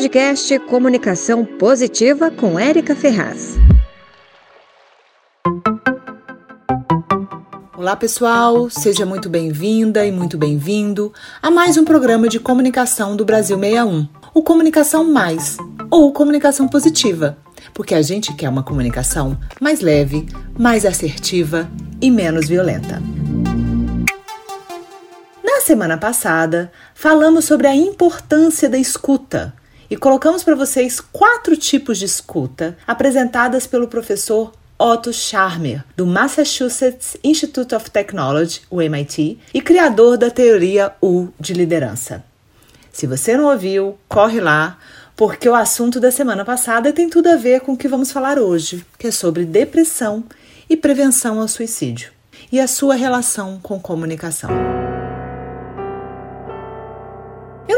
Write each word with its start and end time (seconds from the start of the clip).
podcast 0.00 0.58
Comunicação 0.60 1.44
Positiva 1.44 2.30
com 2.30 2.58
Érica 2.58 2.96
Ferraz. 2.96 3.58
Olá, 7.76 7.94
pessoal, 7.94 8.70
seja 8.70 9.04
muito 9.04 9.28
bem-vinda 9.28 10.06
e 10.06 10.10
muito 10.10 10.38
bem-vindo 10.38 11.12
a 11.42 11.50
mais 11.50 11.76
um 11.76 11.84
programa 11.84 12.30
de 12.30 12.40
comunicação 12.40 13.14
do 13.14 13.26
Brasil 13.26 13.58
61, 13.58 14.08
o 14.32 14.42
Comunicação 14.42 15.04
Mais 15.04 15.58
ou 15.90 16.10
Comunicação 16.14 16.66
Positiva, 16.66 17.36
porque 17.74 17.94
a 17.94 18.00
gente 18.00 18.32
quer 18.32 18.48
uma 18.48 18.62
comunicação 18.62 19.38
mais 19.60 19.82
leve, 19.82 20.26
mais 20.58 20.86
assertiva 20.86 21.68
e 22.00 22.10
menos 22.10 22.48
violenta. 22.48 23.02
Na 25.44 25.60
semana 25.60 25.98
passada, 25.98 26.72
falamos 26.94 27.44
sobre 27.44 27.66
a 27.66 27.76
importância 27.76 28.66
da 28.66 28.78
escuta 28.78 29.59
e 29.90 29.96
colocamos 29.96 30.44
para 30.44 30.54
vocês 30.54 31.00
quatro 31.00 31.56
tipos 31.56 31.98
de 31.98 32.04
escuta 32.04 32.78
apresentadas 32.86 33.66
pelo 33.66 33.88
professor 33.88 34.52
Otto 34.78 35.12
Scharmer, 35.12 35.84
do 35.96 36.06
Massachusetts 36.06 37.16
Institute 37.22 37.74
of 37.74 37.90
Technology, 37.90 38.62
o 38.70 38.80
MIT, 38.80 39.38
e 39.52 39.60
criador 39.60 40.16
da 40.16 40.30
teoria 40.30 40.92
U 41.02 41.28
de 41.38 41.52
liderança. 41.52 42.24
Se 42.92 43.06
você 43.06 43.36
não 43.36 43.50
ouviu, 43.50 43.98
corre 44.08 44.40
lá, 44.40 44.78
porque 45.16 45.48
o 45.48 45.54
assunto 45.54 46.00
da 46.00 46.10
semana 46.10 46.44
passada 46.44 46.92
tem 46.92 47.10
tudo 47.10 47.28
a 47.28 47.36
ver 47.36 47.60
com 47.60 47.72
o 47.72 47.76
que 47.76 47.88
vamos 47.88 48.10
falar 48.10 48.38
hoje, 48.38 48.86
que 48.98 49.08
é 49.08 49.10
sobre 49.10 49.44
depressão 49.44 50.24
e 50.68 50.76
prevenção 50.76 51.40
ao 51.40 51.48
suicídio 51.48 52.12
e 52.50 52.58
a 52.58 52.66
sua 52.66 52.94
relação 52.94 53.60
com 53.62 53.78
comunicação. 53.78 54.50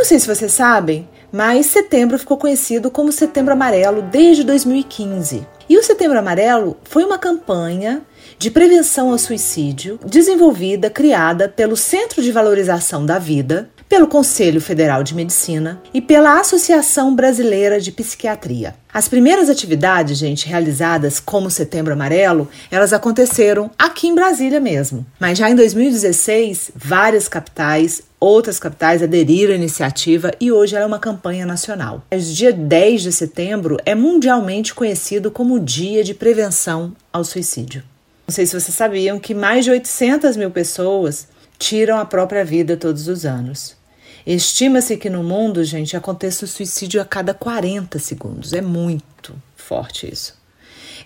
Não 0.00 0.04
sei 0.06 0.18
se 0.18 0.26
vocês 0.26 0.50
sabem, 0.52 1.06
mas 1.30 1.66
setembro 1.66 2.18
ficou 2.18 2.38
conhecido 2.38 2.90
como 2.90 3.12
Setembro 3.12 3.52
Amarelo 3.52 4.00
desde 4.00 4.42
2015. 4.42 5.46
E 5.68 5.76
o 5.76 5.82
Setembro 5.82 6.18
Amarelo 6.18 6.78
foi 6.84 7.04
uma 7.04 7.18
campanha 7.18 8.00
de 8.38 8.50
prevenção 8.50 9.10
ao 9.10 9.18
suicídio 9.18 10.00
desenvolvida, 10.02 10.88
criada 10.88 11.50
pelo 11.50 11.76
Centro 11.76 12.22
de 12.22 12.32
Valorização 12.32 13.04
da 13.04 13.18
Vida, 13.18 13.68
pelo 13.90 14.06
Conselho 14.06 14.58
Federal 14.58 15.02
de 15.02 15.14
Medicina 15.14 15.82
e 15.92 16.00
pela 16.00 16.40
Associação 16.40 17.14
Brasileira 17.14 17.78
de 17.78 17.92
Psiquiatria. 17.92 18.74
As 18.90 19.06
primeiras 19.06 19.50
atividades, 19.50 20.16
gente, 20.16 20.48
realizadas 20.48 21.20
como 21.20 21.50
Setembro 21.50 21.92
Amarelo, 21.92 22.48
elas 22.70 22.94
aconteceram 22.94 23.70
aqui 23.78 24.08
em 24.08 24.14
Brasília 24.14 24.60
mesmo. 24.60 25.04
Mas 25.20 25.36
já 25.36 25.50
em 25.50 25.54
2016, 25.54 26.70
várias 26.74 27.28
capitais 27.28 28.08
Outras 28.20 28.58
capitais 28.58 29.02
aderiram 29.02 29.54
à 29.54 29.56
iniciativa 29.56 30.30
e 30.38 30.52
hoje 30.52 30.76
ela 30.76 30.84
é 30.84 30.86
uma 30.86 30.98
campanha 30.98 31.46
nacional. 31.46 32.04
O 32.12 32.18
dia 32.18 32.52
10 32.52 33.00
de 33.00 33.12
setembro 33.12 33.78
é 33.86 33.94
mundialmente 33.94 34.74
conhecido 34.74 35.30
como 35.30 35.54
o 35.54 35.60
Dia 35.60 36.04
de 36.04 36.12
Prevenção 36.12 36.94
ao 37.10 37.24
Suicídio. 37.24 37.82
Não 38.28 38.34
sei 38.34 38.44
se 38.44 38.60
vocês 38.60 38.76
sabiam 38.76 39.18
que 39.18 39.34
mais 39.34 39.64
de 39.64 39.70
800 39.70 40.36
mil 40.36 40.50
pessoas 40.50 41.28
tiram 41.58 41.96
a 41.96 42.04
própria 42.04 42.44
vida 42.44 42.76
todos 42.76 43.08
os 43.08 43.24
anos. 43.24 43.74
Estima-se 44.26 44.98
que 44.98 45.08
no 45.08 45.24
mundo, 45.24 45.64
gente, 45.64 45.96
aconteça 45.96 46.44
o 46.44 46.48
suicídio 46.48 47.00
a 47.00 47.06
cada 47.06 47.32
40 47.32 47.98
segundos. 47.98 48.52
É 48.52 48.60
muito 48.60 49.34
forte 49.56 50.12
isso. 50.12 50.34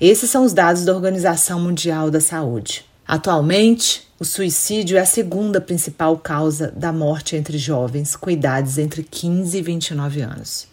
Esses 0.01 0.29
são 0.29 0.45
os 0.45 0.53
dados 0.53 0.85
da 0.85 0.93
Organização 0.93 1.61
Mundial 1.61 2.11
da 2.11 2.21
Saúde. 2.21 2.85
Atualmente, 3.07 4.09
o 4.19 4.25
suicídio 4.25 4.97
é 4.97 5.01
a 5.01 5.07
segunda 5.07 5.61
principal 5.61 6.17
causa 6.17 6.73
da 6.77 6.93
morte 6.93 7.35
entre 7.35 7.59
jovens 7.59 8.15
com 8.15 8.31
idades 8.31 8.79
entre 8.79 9.03
15 9.03 9.59
e 9.59 9.63
29 9.63 10.21
anos. 10.21 10.69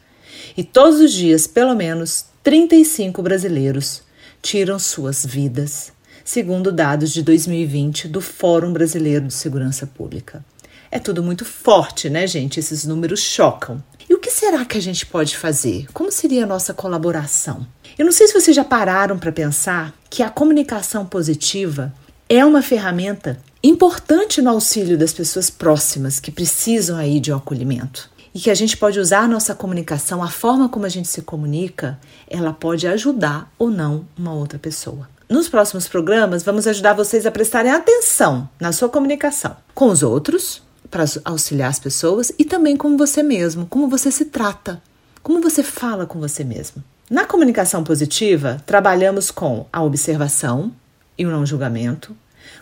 E 0.56 0.64
todos 0.64 1.00
os 1.00 1.12
dias, 1.12 1.48
pelo 1.48 1.76
menos 1.76 2.26
35 2.44 3.22
brasileiros 3.22 4.04
tiram 4.42 4.78
suas 4.78 5.26
vidas, 5.26 5.92
segundo 6.24 6.72
dados 6.72 7.12
de 7.12 7.24
2020 7.24 8.08
do 8.08 8.22
Fórum 8.22 8.72
Brasileiro 8.72 9.28
de 9.28 9.34
Segurança 9.34 9.88
Pública. 9.88 10.46
É 10.92 11.00
tudo 11.00 11.24
muito 11.24 11.44
forte, 11.44 12.10
né, 12.10 12.28
gente? 12.28 12.60
Esses 12.60 12.86
números 12.86 13.22
chocam. 13.22 13.82
E 14.10 14.14
o 14.14 14.20
que 14.20 14.30
será 14.30 14.66
que 14.66 14.78
a 14.78 14.82
gente 14.82 15.06
pode 15.06 15.38
fazer? 15.38 15.88
Como 15.94 16.12
seria 16.12 16.44
a 16.44 16.48
nossa 16.48 16.74
colaboração? 16.74 17.66
Eu 17.98 18.06
não 18.06 18.12
sei 18.12 18.28
se 18.28 18.34
vocês 18.34 18.56
já 18.56 18.64
pararam 18.64 19.18
para 19.18 19.32
pensar 19.32 19.94
que 20.10 20.22
a 20.22 20.30
comunicação 20.30 21.06
positiva 21.06 21.94
é 22.34 22.46
uma 22.46 22.62
ferramenta 22.62 23.38
importante 23.62 24.42
no 24.42 24.52
auxílio 24.52 24.98
das 24.98 25.12
pessoas 25.12 25.50
próximas 25.50 26.18
que 26.18 26.32
precisam 26.32 26.96
aí 26.96 27.20
de 27.20 27.30
um 27.30 27.36
acolhimento. 27.36 28.10
E 28.34 28.40
que 28.40 28.50
a 28.50 28.56
gente 28.56 28.78
pode 28.78 28.98
usar 29.02 29.28
nossa 29.28 29.54
comunicação, 29.54 30.24
a 30.24 30.30
forma 30.30 30.70
como 30.70 30.86
a 30.86 30.90
gente 30.90 31.10
se 31.10 31.22
comunica, 31.24 32.00
ela 32.30 32.54
pode 32.54 32.88
ajudar 32.88 33.52
ou 33.60 33.70
não 33.70 34.06
uma 34.18 34.34
outra 34.34 34.58
pessoa. 34.58 35.10
Nos 35.28 35.50
próximos 35.50 35.90
programas, 35.90 36.42
vamos 36.42 36.66
ajudar 36.68 36.94
vocês 36.94 37.26
a 37.26 37.32
prestarem 37.32 37.74
atenção 37.74 38.48
na 38.58 38.72
sua 38.72 38.88
comunicação 38.88 39.58
com 39.76 39.90
os 39.90 40.02
outros, 40.02 40.62
para 40.90 41.04
auxiliar 41.26 41.70
as 41.70 41.80
pessoas, 41.80 42.32
e 42.40 42.46
também 42.46 42.78
com 42.78 42.96
você 42.96 43.22
mesmo, 43.22 43.66
como 43.66 43.90
você 43.90 44.10
se 44.10 44.24
trata, 44.24 44.82
como 45.22 45.42
você 45.42 45.64
fala 45.64 46.06
com 46.06 46.18
você 46.18 46.46
mesmo. 46.46 46.82
Na 47.10 47.26
comunicação 47.26 47.84
positiva, 47.84 48.64
trabalhamos 48.66 49.32
com 49.32 49.66
a 49.74 49.84
observação, 49.84 50.72
e 51.18 51.26
o 51.26 51.32
não 51.32 51.46
julgamento, 51.46 52.16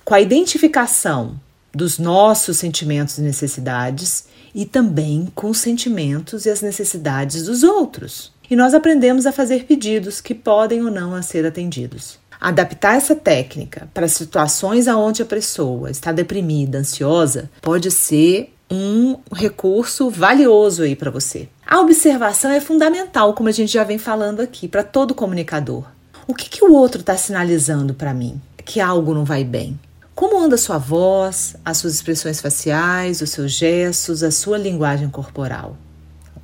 com 0.03 0.13
a 0.13 0.21
identificação 0.21 1.39
dos 1.73 1.99
nossos 1.99 2.57
sentimentos 2.57 3.17
e 3.17 3.21
necessidades 3.21 4.25
e 4.53 4.65
também 4.65 5.31
com 5.35 5.49
os 5.49 5.59
sentimentos 5.59 6.45
e 6.45 6.49
as 6.49 6.61
necessidades 6.61 7.45
dos 7.45 7.63
outros. 7.63 8.31
E 8.49 8.55
nós 8.55 8.73
aprendemos 8.73 9.25
a 9.25 9.31
fazer 9.31 9.65
pedidos 9.65 10.19
que 10.19 10.33
podem 10.33 10.83
ou 10.83 10.89
não 10.89 11.21
ser 11.21 11.45
atendidos. 11.45 12.17
Adaptar 12.41 12.95
essa 12.95 13.15
técnica 13.15 13.87
para 13.93 14.07
situações 14.07 14.87
onde 14.87 15.21
a 15.21 15.25
pessoa 15.25 15.91
está 15.91 16.11
deprimida, 16.11 16.79
ansiosa, 16.79 17.49
pode 17.61 17.91
ser 17.91 18.53
um 18.71 19.17
recurso 19.33 20.09
valioso 20.09 20.83
aí 20.83 20.95
para 20.95 21.11
você. 21.11 21.49
A 21.65 21.79
observação 21.81 22.49
é 22.51 22.59
fundamental, 22.59 23.33
como 23.33 23.49
a 23.49 23.51
gente 23.51 23.73
já 23.73 23.83
vem 23.83 23.97
falando 23.97 24.39
aqui, 24.39 24.67
para 24.67 24.83
todo 24.83 25.13
comunicador. 25.13 25.85
O 26.29 26.33
que, 26.35 26.47
que 26.47 26.63
o 26.63 26.71
outro 26.73 27.01
está 27.01 27.17
sinalizando 27.17 27.91
para 27.91 28.13
mim? 28.13 28.39
que 28.63 28.79
algo 28.79 29.15
não 29.15 29.25
vai 29.25 29.43
bem? 29.43 29.79
Como 30.13 30.39
anda 30.39 30.53
a 30.53 30.59
sua 30.59 30.77
voz, 30.77 31.55
as 31.65 31.79
suas 31.79 31.95
expressões 31.95 32.39
faciais, 32.39 33.19
os 33.19 33.31
seus 33.31 33.51
gestos, 33.51 34.21
a 34.21 34.29
sua 34.29 34.55
linguagem 34.55 35.09
corporal? 35.09 35.75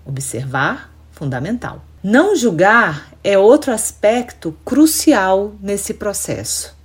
Observar, 0.03 0.91
fundamental. 1.11 1.85
Não 2.03 2.35
julgar 2.35 3.13
é 3.23 3.37
outro 3.37 3.71
aspecto 3.71 4.57
crucial 4.65 5.53
nesse 5.61 5.93
processo. 5.93 6.75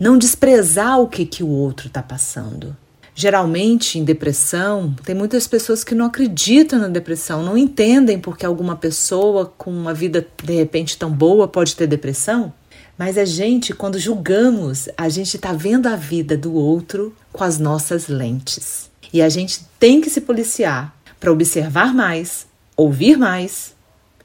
Não 0.00 0.18
desprezar 0.18 0.98
o 0.98 1.06
que, 1.06 1.24
que 1.24 1.44
o 1.44 1.48
outro 1.48 1.86
está 1.86 2.02
passando. 2.02 2.76
Geralmente, 3.14 3.98
em 3.98 4.04
depressão, 4.04 4.94
tem 5.04 5.14
muitas 5.14 5.46
pessoas 5.46 5.84
que 5.84 5.94
não 5.94 6.06
acreditam 6.06 6.78
na 6.78 6.88
depressão, 6.88 7.42
não 7.42 7.58
entendem 7.58 8.18
porque 8.18 8.46
alguma 8.46 8.74
pessoa 8.74 9.52
com 9.58 9.70
uma 9.70 9.92
vida 9.92 10.26
de 10.42 10.54
repente 10.54 10.96
tão 10.96 11.10
boa 11.10 11.46
pode 11.46 11.76
ter 11.76 11.86
depressão. 11.86 12.52
Mas 12.96 13.18
a 13.18 13.24
gente, 13.24 13.74
quando 13.74 13.98
julgamos, 13.98 14.88
a 14.96 15.08
gente 15.08 15.36
está 15.36 15.52
vendo 15.52 15.88
a 15.88 15.96
vida 15.96 16.36
do 16.36 16.54
outro 16.54 17.14
com 17.32 17.44
as 17.44 17.58
nossas 17.58 18.08
lentes. 18.08 18.90
E 19.12 19.20
a 19.20 19.28
gente 19.28 19.64
tem 19.78 20.00
que 20.00 20.08
se 20.08 20.22
policiar 20.22 20.94
para 21.20 21.32
observar 21.32 21.92
mais, 21.94 22.46
ouvir 22.76 23.16
mais 23.18 23.74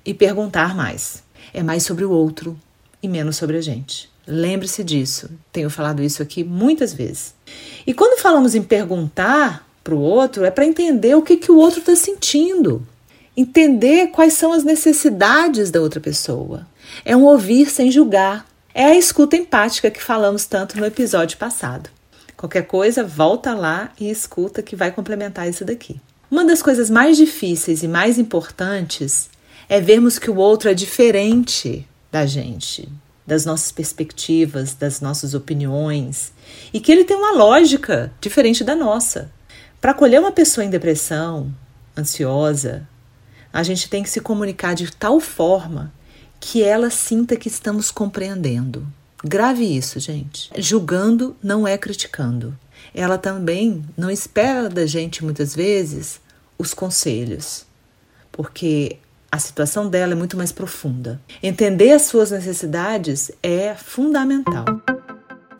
e 0.06 0.14
perguntar 0.14 0.76
mais. 0.76 1.24
É 1.54 1.62
mais 1.62 1.84
sobre 1.84 2.06
o 2.06 2.12
outro 2.12 2.58
e 3.02 3.08
menos 3.08 3.36
sobre 3.36 3.58
a 3.58 3.62
gente. 3.62 4.10
Lembre-se 4.28 4.84
disso. 4.84 5.30
Tenho 5.54 5.70
falado 5.70 6.04
isso 6.04 6.22
aqui 6.22 6.44
muitas 6.44 6.94
vezes. 6.94 7.34
E 7.86 7.94
quando 7.94 8.20
falamos 8.20 8.56
em 8.56 8.62
perguntar 8.62 9.66
para 9.84 9.96
o 9.96 10.00
outro, 10.00 10.44
é 10.44 10.52
para 10.52 10.66
entender 10.66 11.16
o 11.16 11.22
que, 11.22 11.38
que 11.38 11.52
o 11.52 11.58
outro 11.58 11.80
está 11.80 11.96
sentindo. 11.96 12.86
Entender 13.36 14.08
quais 14.08 14.34
são 14.34 14.52
as 14.52 14.64
necessidades 14.64 15.72
da 15.72 15.80
outra 15.80 16.02
pessoa. 16.02 16.68
É 17.06 17.16
um 17.16 17.24
ouvir 17.24 17.70
sem 17.70 17.90
julgar, 17.90 18.46
é 18.74 18.86
a 18.86 18.96
escuta 18.96 19.38
empática 19.38 19.90
que 19.90 20.04
falamos 20.04 20.46
tanto 20.46 20.78
no 20.78 20.86
episódio 20.86 21.38
passado. 21.38 21.90
Qualquer 22.36 22.68
coisa, 22.68 23.04
volta 23.04 23.56
lá 23.56 23.92
e 24.00 24.10
escuta 24.10 24.62
que 24.62 24.76
vai 24.76 24.92
complementar 24.92 25.50
isso 25.50 25.64
daqui. 25.64 26.00
Uma 26.30 26.44
das 26.44 26.62
coisas 26.62 26.90
mais 26.90 27.16
difíceis 27.16 27.82
e 27.82 27.88
mais 27.88 28.20
importantes 28.20 29.30
é 29.70 29.80
vermos 29.80 30.20
que 30.20 30.30
o 30.30 30.36
outro 30.36 30.70
é 30.70 30.74
diferente 30.74 31.88
da 32.12 32.26
gente, 32.26 32.88
das 33.28 33.46
nossas 33.46 33.74
perspectivas, 33.74 34.74
das 34.74 35.02
nossas 35.02 35.34
opiniões, 35.34 36.32
e 36.74 36.80
que 36.80 36.90
ele 36.90 37.04
tem 37.04 37.18
uma 37.18 37.34
lógica 37.34 38.10
diferente 38.22 38.64
da 38.64 38.74
nossa. 38.74 39.30
Para 39.82 39.92
acolher 39.92 40.22
uma 40.22 40.32
pessoa 40.32 40.64
em 40.64 40.70
depressão, 40.70 41.54
ansiosa, 41.96 42.88
a 43.52 43.62
gente 43.64 43.90
tem 43.90 44.02
que 44.02 44.10
se 44.10 44.22
comunicar 44.22 44.74
de 44.74 44.90
tal 44.92 45.20
forma 45.20 45.94
que 46.40 46.64
ela 46.64 46.90
sinta 46.90 47.36
que 47.36 47.50
estamos 47.50 47.92
compreendendo. 47.92 48.88
Grave 49.24 49.66
isso, 49.66 50.00
gente. 50.00 50.50
Julgando 50.58 51.36
não 51.44 51.68
é 51.68 51.78
criticando. 51.78 52.58
Ela 52.94 53.18
também 53.18 53.84
não 53.98 54.10
espera 54.10 54.70
da 54.70 54.86
gente 54.86 55.24
muitas 55.24 55.54
vezes 55.54 56.22
os 56.58 56.74
conselhos, 56.74 57.66
porque 58.32 59.00
A 59.32 59.40
situação 59.40 59.90
dela 59.90 60.14
é 60.14 60.16
muito 60.16 60.38
mais 60.38 60.52
profunda. 60.52 61.20
Entender 61.44 61.92
as 61.92 62.04
suas 62.04 62.32
necessidades 62.32 63.32
é 63.44 63.76
fundamental. 63.76 64.66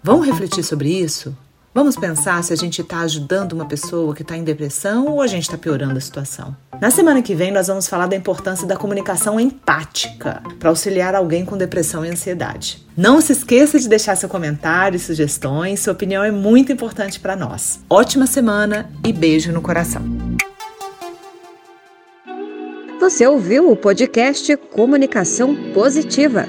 Vamos 0.02 0.26
refletir 0.26 0.64
sobre 0.64 0.90
isso? 0.90 1.36
Vamos 1.74 1.96
pensar 1.96 2.44
se 2.44 2.52
a 2.52 2.56
gente 2.56 2.82
está 2.82 3.02
ajudando 3.02 3.54
uma 3.54 3.68
pessoa 3.68 4.16
que 4.16 4.24
está 4.24 4.36
em 4.36 4.44
depressão 4.44 5.06
ou 5.06 5.22
a 5.22 5.28
gente 5.28 5.44
está 5.44 5.60
piorando 5.60 5.96
a 5.96 6.02
situação. 6.02 6.56
Na 6.82 6.90
semana 6.90 7.22
que 7.22 7.36
vem, 7.36 7.52
nós 7.52 7.68
vamos 7.68 7.88
falar 7.88 8.08
da 8.08 8.16
importância 8.16 8.66
da 8.66 8.76
comunicação 8.76 9.40
empática 9.40 10.42
para 10.58 10.70
auxiliar 10.70 11.14
alguém 11.14 11.46
com 11.46 11.56
depressão 11.56 12.04
e 12.04 12.10
ansiedade. 12.10 12.84
Não 12.96 13.22
se 13.22 13.34
esqueça 13.34 13.80
de 13.80 13.88
deixar 13.88 14.16
seu 14.16 14.28
comentário 14.28 14.96
e 14.96 15.00
sugestões, 15.00 15.82
sua 15.82 15.94
opinião 15.94 16.24
é 16.24 16.32
muito 16.32 16.72
importante 16.72 17.20
para 17.20 17.36
nós. 17.36 17.80
Ótima 17.88 18.26
semana 18.26 18.90
e 19.06 19.14
beijo 19.14 19.52
no 19.52 19.62
coração. 19.62 20.17
Você 23.00 23.28
ouviu 23.28 23.72
o 23.72 23.76
podcast 23.76 24.58
Comunicação 24.58 25.56
Positiva. 25.72 26.48